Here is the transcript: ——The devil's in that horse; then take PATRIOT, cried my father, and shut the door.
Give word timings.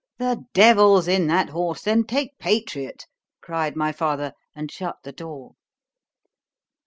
——The 0.17 0.45
devil's 0.55 1.07
in 1.07 1.27
that 1.27 1.49
horse; 1.49 1.83
then 1.83 2.05
take 2.05 2.39
PATRIOT, 2.39 3.05
cried 3.39 3.75
my 3.75 3.91
father, 3.91 4.33
and 4.55 4.71
shut 4.71 4.95
the 5.03 5.11
door. 5.11 5.53